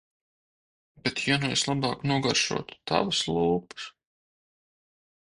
[1.01, 3.85] Bet ja nu es labāk nogaršotu tavas lūpas?